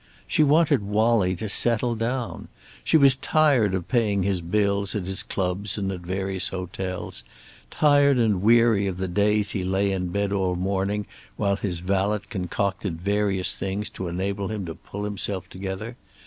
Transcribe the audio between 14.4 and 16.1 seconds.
him to pull himself together.